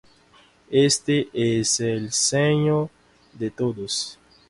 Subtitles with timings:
[0.71, 2.89] éste es el Señor
[3.33, 4.17] de todos.